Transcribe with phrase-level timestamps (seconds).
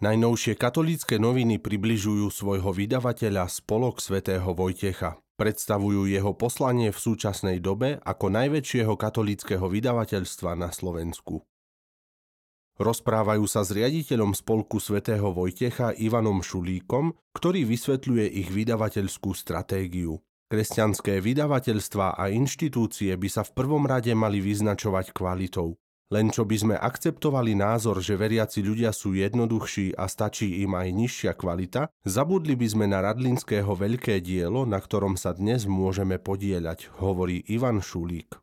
[0.00, 5.20] Najnovšie katolícke noviny približujú svojho vydavateľa Spolok svätého Vojtecha.
[5.36, 11.44] Predstavujú jeho poslanie v súčasnej dobe ako najväčšieho katolíckého vydavateľstva na Slovensku.
[12.80, 20.16] Rozprávajú sa s riaditeľom spolku svätého Vojtecha Ivanom Šulíkom, ktorý vysvetľuje ich vydavateľskú stratégiu.
[20.48, 25.76] Kresťanské vydavateľstva a inštitúcie by sa v prvom rade mali vyznačovať kvalitou.
[26.10, 30.90] Len čo by sme akceptovali názor, že veriaci ľudia sú jednoduchší a stačí im aj
[30.90, 36.90] nižšia kvalita, zabudli by sme na Radlinského veľké dielo, na ktorom sa dnes môžeme podieľať,
[36.98, 38.42] hovorí Ivan Šulík.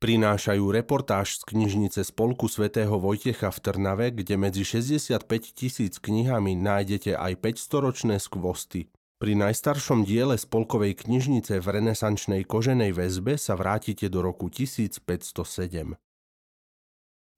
[0.00, 5.20] Prinášajú reportáž z knižnice Spolku svätého Vojtecha v Trnave, kde medzi 65
[5.52, 8.88] tisíc knihami nájdete aj 500-ročné skvosty.
[9.20, 15.96] Pri najstaršom diele spolkovej knižnice v renesančnej koženej väzbe sa vrátite do roku 1507.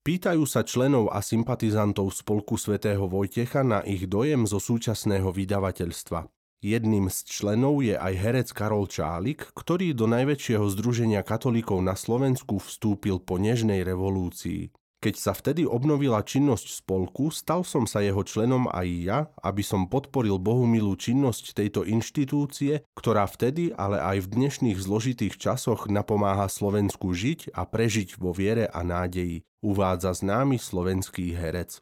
[0.07, 6.31] Pýtajú sa členov a sympatizantov spolku svätého Vojtecha na ich dojem zo súčasného vydavateľstva.
[6.63, 12.63] Jedným z členov je aj herec Karol Čálik, ktorý do najväčšieho združenia katolíkov na Slovensku
[12.63, 14.71] vstúpil po nežnej revolúcii.
[14.97, 19.85] Keď sa vtedy obnovila činnosť spolku, stal som sa jeho členom aj ja, aby som
[19.85, 27.13] podporil bohumilú činnosť tejto inštitúcie, ktorá vtedy, ale aj v dnešných zložitých časoch napomáha Slovensku
[27.13, 31.77] žiť a prežiť vo viere a nádeji, uvádza známy slovenský herec.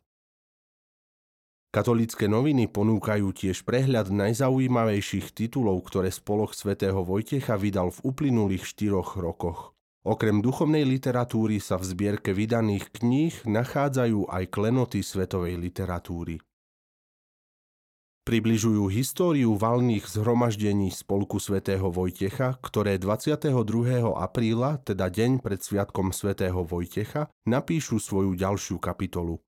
[1.76, 9.20] Katolícke noviny ponúkajú tiež prehľad najzaujímavejších titulov, ktoré spolok svätého Vojtecha vydal v uplynulých štyroch
[9.20, 9.75] rokoch.
[10.06, 16.38] Okrem duchovnej literatúry sa v zbierke vydaných kníh nachádzajú aj klenoty svetovej literatúry.
[18.26, 23.50] Približujú históriu valných zhromaždení Spolku svätého Vojtecha, ktoré 22.
[24.14, 29.42] apríla, teda deň pred sviatkom svätého Vojtecha, napíšu svoju ďalšiu kapitolu.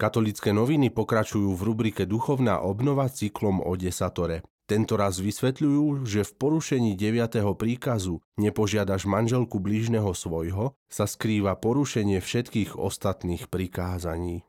[0.00, 4.44] Katolické noviny pokračujú v rubrike Duchovná obnova cyklom o desatore.
[4.68, 7.40] Tento raz vysvetľujú, že v porušení 9.
[7.56, 14.44] príkazu nepožiadaš manželku blížneho svojho sa skrýva porušenie všetkých ostatných prikázaní.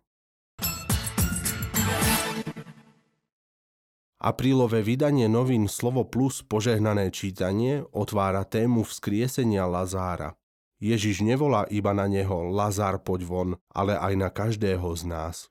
[4.19, 10.35] Aprílové vydanie novín Slovo Plus požehnané čítanie otvára tému vzkriesenia Lazára.
[10.83, 15.47] Ježiš nevolá iba na neho Lazár poď von, ale aj na každého z nás.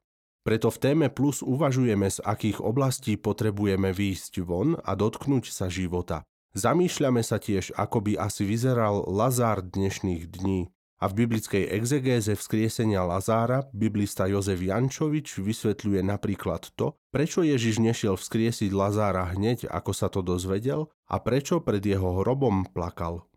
[0.47, 6.25] Preto v téme Plus uvažujeme, z akých oblastí potrebujeme výjsť von a dotknúť sa života.
[6.57, 10.73] Zamýšľame sa tiež, ako by asi vyzeral Lazár dnešných dní.
[10.99, 18.19] A v biblickej exegéze vzkriesenia Lazára biblista Jozef Jančovič vysvetľuje napríklad to, prečo Ježiš nešiel
[18.19, 23.28] vzkriesiť Lazára hneď, ako sa to dozvedel a prečo pred jeho hrobom plakal.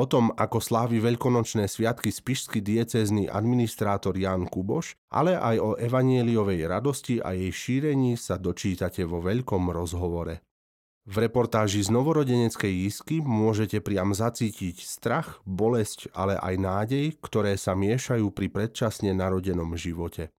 [0.00, 6.64] O tom, ako slávi veľkonočné sviatky spišský diecézny administrátor Ján Kuboš, ale aj o evanieliovej
[6.64, 10.40] radosti a jej šírení sa dočítate vo veľkom rozhovore.
[11.04, 17.76] V reportáži z novorodeneckej isky môžete priam zacítiť strach, bolesť, ale aj nádej, ktoré sa
[17.76, 20.32] miešajú pri predčasne narodenom živote.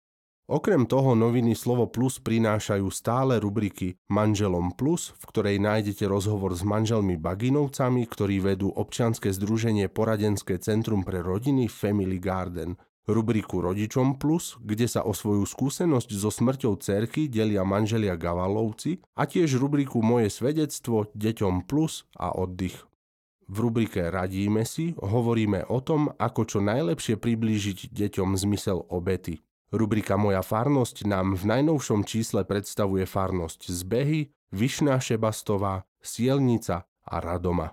[0.51, 6.67] Okrem toho noviny Slovo Plus prinášajú stále rubriky Manželom Plus, v ktorej nájdete rozhovor s
[6.67, 12.75] manželmi Baginovcami, ktorí vedú občianske združenie Poradenské centrum pre rodiny Family Garden,
[13.07, 19.23] rubriku Rodičom Plus, kde sa o svoju skúsenosť so smrťou cerky delia manželia Gavalovci a
[19.23, 22.75] tiež rubriku Moje svedectvo, Deťom Plus a oddych.
[23.47, 29.39] V rubrike Radíme si hovoríme o tom, ako čo najlepšie priblížiť deťom zmysel obety.
[29.71, 37.71] Rubrika Moja farnosť nám v najnovšom čísle predstavuje farnosť Zbehy, Vyšná Šebastová, Sielnica a Radoma.